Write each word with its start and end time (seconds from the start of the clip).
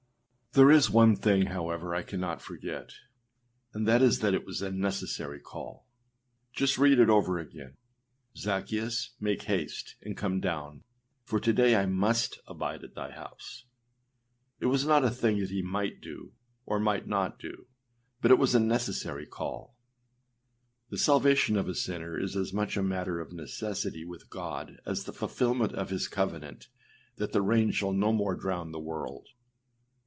â 0.01 0.53
7. 0.55 0.65
There 0.67 0.75
is 0.75 0.89
one 0.89 1.15
thing, 1.15 1.45
however, 1.45 1.95
I 1.95 2.01
cannot 2.03 2.41
forget, 2.41 2.91
and 3.73 3.87
that 3.87 4.01
is 4.01 4.19
that 4.19 4.33
it 4.33 4.45
was 4.45 4.61
a 4.61 4.69
necessary 4.69 5.39
call. 5.39 5.87
Just 6.51 6.77
read 6.77 6.99
it 6.99 7.09
over 7.09 7.39
again. 7.39 7.77
âZaccheus, 8.35 9.11
make 9.21 9.43
haste, 9.43 9.95
and 10.01 10.17
come 10.17 10.41
down; 10.41 10.83
for 11.23 11.39
to 11.39 11.53
day 11.53 11.77
I 11.77 11.85
must 11.85 12.41
abide 12.47 12.83
at 12.83 12.95
thy 12.95 13.11
house.â 13.11 13.63
It 14.59 14.65
326 14.65 14.65
ClassicChristianLibrary.com 14.67 14.67
73 14.67 14.67
Effectual 14.67 14.67
Calling 14.67 14.71
Luke 14.71 14.71
19:5 14.71 14.71
was 14.71 14.85
not 14.85 15.03
a 15.05 15.15
thing 15.15 15.39
that 15.39 15.49
he 15.51 15.61
might 15.61 16.01
do, 16.01 16.33
or 16.65 16.79
might 16.81 17.07
not 17.07 17.39
do; 17.39 17.67
but 18.21 18.31
it 18.31 18.37
was 18.37 18.53
a 18.53 18.59
necessary 18.59 19.25
call. 19.25 19.77
The 20.89 20.97
salvation 20.97 21.55
of 21.55 21.69
a 21.69 21.73
sinner 21.73 22.19
is 22.19 22.35
as 22.35 22.51
much 22.51 22.75
a 22.75 22.83
matter 22.83 23.21
of 23.21 23.31
necessity 23.31 24.03
with 24.03 24.29
God 24.29 24.81
as 24.85 25.05
the 25.05 25.13
fulfilment 25.13 25.71
of 25.75 25.91
his 25.91 26.09
covenant 26.09 26.67
that 27.15 27.31
the 27.31 27.41
rain 27.41 27.71
shall 27.71 27.93
no 27.93 28.11
more 28.11 28.35
drown 28.35 28.73
the 28.73 28.79
world. 28.81 29.29